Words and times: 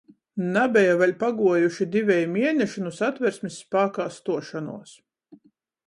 Nabeja 0.53 0.95
vēļ 1.01 1.13
paguojuši 1.23 1.87
diveji 1.97 2.31
mieneši 2.37 2.83
nu 2.87 2.95
Satversmis 3.03 3.61
spākā 3.67 4.09
stuošonuos, 4.21 4.99